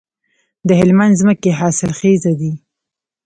د 0.67 0.69
هلمند 0.79 1.13
ځمکې 1.21 1.51
حاصلخیزه 1.59 2.31
دي 2.39 2.51